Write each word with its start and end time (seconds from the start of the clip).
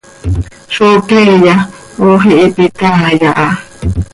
¡Zó 0.75 0.87
queeya, 1.09 1.55
ox 2.09 2.21
ihiipe 2.31 2.61
itaai 2.69 3.17
aha! 3.29 3.47